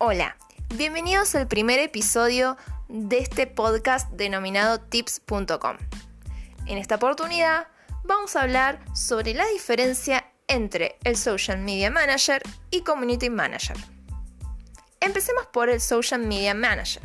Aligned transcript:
Hola, 0.00 0.36
bienvenidos 0.76 1.34
al 1.34 1.48
primer 1.48 1.80
episodio 1.80 2.56
de 2.86 3.18
este 3.18 3.48
podcast 3.48 4.08
denominado 4.12 4.78
tips.com. 4.78 5.76
En 6.66 6.78
esta 6.78 6.94
oportunidad 6.94 7.66
vamos 8.04 8.36
a 8.36 8.42
hablar 8.42 8.78
sobre 8.94 9.34
la 9.34 9.44
diferencia 9.48 10.24
entre 10.46 10.98
el 11.02 11.16
Social 11.16 11.58
Media 11.58 11.90
Manager 11.90 12.40
y 12.70 12.82
Community 12.82 13.28
Manager. 13.28 13.76
Empecemos 15.00 15.46
por 15.46 15.68
el 15.68 15.80
Social 15.80 16.20
Media 16.20 16.54
Manager. 16.54 17.02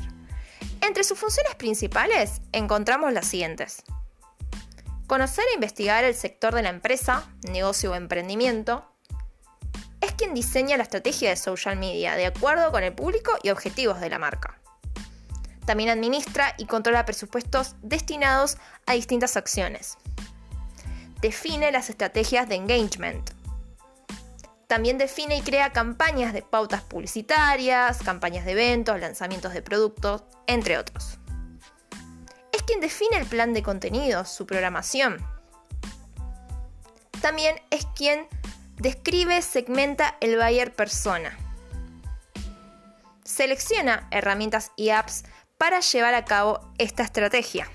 Entre 0.81 1.03
sus 1.03 1.17
funciones 1.17 1.55
principales 1.55 2.41
encontramos 2.51 3.11
las 3.11 3.25
siguientes. 3.25 3.81
Conocer 5.07 5.45
e 5.49 5.55
investigar 5.55 6.03
el 6.03 6.13
sector 6.13 6.53
de 6.53 6.61
la 6.61 6.69
empresa, 6.69 7.27
negocio 7.41 7.93
o 7.93 7.95
emprendimiento, 7.95 8.92
es 10.03 10.11
quien 10.13 10.33
diseña 10.33 10.77
la 10.77 10.83
estrategia 10.83 11.29
de 11.29 11.35
social 11.35 11.77
media 11.77 12.15
de 12.15 12.25
acuerdo 12.25 12.71
con 12.71 12.83
el 12.83 12.93
público 12.93 13.31
y 13.41 13.49
objetivos 13.49 13.99
de 14.01 14.09
la 14.09 14.19
marca. 14.19 14.59
También 15.65 15.89
administra 15.89 16.55
y 16.57 16.65
controla 16.65 17.05
presupuestos 17.05 17.75
destinados 17.81 18.57
a 18.85 18.93
distintas 18.93 19.37
acciones. 19.37 19.97
Define 21.21 21.71
las 21.71 21.89
estrategias 21.89 22.49
de 22.49 22.55
engagement. 22.55 23.29
También 24.67 24.97
define 24.97 25.37
y 25.37 25.41
crea 25.41 25.71
campañas 25.71 26.33
de 26.33 26.41
pautas 26.41 26.81
publicitarias, 26.81 27.99
campañas 28.03 28.43
de 28.43 28.51
eventos, 28.51 28.99
lanzamientos 28.99 29.53
de 29.53 29.61
productos, 29.61 30.23
entre 30.47 30.77
otros. 30.77 31.19
Es 32.51 32.61
quien 32.63 32.81
define 32.81 33.17
el 33.17 33.25
plan 33.25 33.53
de 33.53 33.63
contenidos, 33.63 34.29
su 34.29 34.45
programación. 34.45 35.25
También 37.21 37.55
es 37.69 37.85
quien 37.95 38.27
Describe, 38.77 39.41
segmenta 39.41 40.17
el 40.19 40.37
buyer 40.37 40.73
persona. 40.73 41.37
Selecciona 43.23 44.07
herramientas 44.11 44.71
y 44.75 44.89
apps 44.89 45.23
para 45.57 45.79
llevar 45.79 46.15
a 46.15 46.25
cabo 46.25 46.59
esta 46.77 47.03
estrategia. 47.03 47.69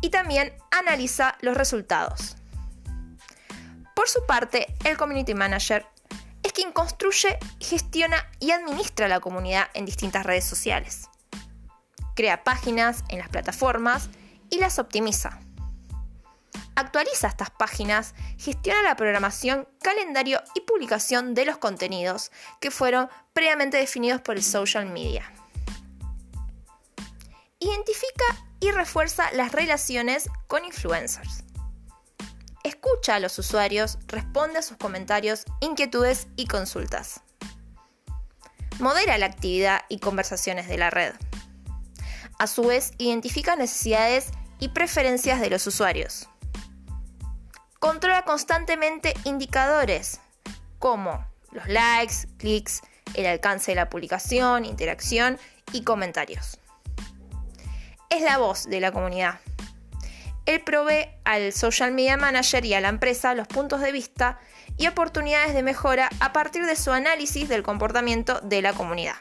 Y 0.00 0.10
también 0.10 0.52
analiza 0.70 1.36
los 1.40 1.56
resultados. 1.56 2.36
Por 3.94 4.08
su 4.08 4.24
parte, 4.26 4.74
el 4.84 4.96
Community 4.96 5.34
Manager 5.34 5.86
es 6.42 6.52
quien 6.52 6.72
construye, 6.72 7.38
gestiona 7.60 8.26
y 8.40 8.50
administra 8.50 9.08
la 9.08 9.20
comunidad 9.20 9.68
en 9.74 9.84
distintas 9.84 10.26
redes 10.26 10.44
sociales. 10.44 11.08
Crea 12.16 12.44
páginas 12.44 13.04
en 13.08 13.18
las 13.18 13.28
plataformas 13.28 14.08
y 14.50 14.58
las 14.58 14.78
optimiza 14.78 15.38
actualiza 16.76 17.28
estas 17.28 17.50
páginas, 17.50 18.14
gestiona 18.38 18.82
la 18.82 18.96
programación, 18.96 19.68
calendario 19.82 20.42
y 20.54 20.62
publicación 20.62 21.34
de 21.34 21.44
los 21.44 21.58
contenidos 21.58 22.32
que 22.60 22.70
fueron 22.70 23.08
previamente 23.32 23.76
definidos 23.76 24.20
por 24.20 24.36
el 24.36 24.42
social 24.42 24.86
media. 24.86 25.32
Identifica 27.58 28.24
y 28.60 28.70
refuerza 28.70 29.30
las 29.32 29.52
relaciones 29.52 30.28
con 30.46 30.64
influencers. 30.64 31.44
Escucha 32.62 33.16
a 33.16 33.20
los 33.20 33.38
usuarios, 33.38 33.98
responde 34.06 34.58
a 34.58 34.62
sus 34.62 34.76
comentarios, 34.76 35.44
inquietudes 35.60 36.28
y 36.36 36.46
consultas. 36.46 37.20
Modera 38.80 39.18
la 39.18 39.26
actividad 39.26 39.82
y 39.88 39.98
conversaciones 39.98 40.66
de 40.66 40.78
la 40.78 40.90
red. 40.90 41.14
A 42.38 42.46
su 42.46 42.64
vez, 42.64 42.92
identifica 42.98 43.54
necesidades 43.54 44.30
y 44.58 44.70
preferencias 44.70 45.40
de 45.40 45.50
los 45.50 45.66
usuarios 45.66 46.28
controla 47.84 48.22
constantemente 48.22 49.12
indicadores 49.24 50.18
como 50.78 51.22
los 51.50 51.68
likes, 51.68 52.14
clics, 52.38 52.80
el 53.12 53.26
alcance 53.26 53.72
de 53.72 53.74
la 53.74 53.90
publicación, 53.90 54.64
interacción 54.64 55.38
y 55.70 55.84
comentarios. 55.84 56.58
Es 58.08 58.22
la 58.22 58.38
voz 58.38 58.64
de 58.64 58.80
la 58.80 58.90
comunidad. 58.90 59.38
Él 60.46 60.62
provee 60.62 61.10
al 61.24 61.52
social 61.52 61.92
media 61.92 62.16
manager 62.16 62.64
y 62.64 62.72
a 62.72 62.80
la 62.80 62.88
empresa 62.88 63.34
los 63.34 63.48
puntos 63.48 63.82
de 63.82 63.92
vista 63.92 64.38
y 64.78 64.86
oportunidades 64.86 65.52
de 65.52 65.62
mejora 65.62 66.08
a 66.20 66.32
partir 66.32 66.64
de 66.64 66.76
su 66.76 66.90
análisis 66.90 67.50
del 67.50 67.62
comportamiento 67.62 68.40
de 68.40 68.62
la 68.62 68.72
comunidad. 68.72 69.16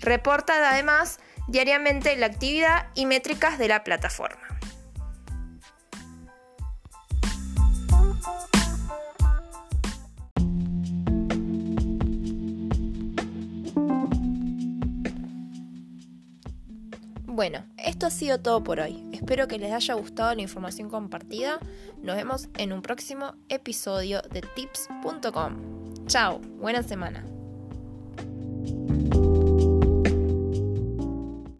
Reporta 0.00 0.72
además 0.72 1.20
diariamente 1.46 2.16
la 2.16 2.26
actividad 2.26 2.88
y 2.96 3.06
métricas 3.06 3.60
de 3.60 3.68
la 3.68 3.84
plataforma. 3.84 4.51
Bueno, 17.34 17.64
esto 17.78 18.04
ha 18.04 18.10
sido 18.10 18.40
todo 18.40 18.62
por 18.62 18.78
hoy. 18.78 19.02
Espero 19.10 19.48
que 19.48 19.58
les 19.58 19.72
haya 19.72 19.94
gustado 19.94 20.34
la 20.34 20.42
información 20.42 20.90
compartida. 20.90 21.60
Nos 22.02 22.14
vemos 22.16 22.50
en 22.58 22.74
un 22.74 22.82
próximo 22.82 23.36
episodio 23.48 24.20
de 24.30 24.42
tips.com. 24.42 26.04
Chao, 26.08 26.40
buena 26.58 26.82
semana. 26.82 27.24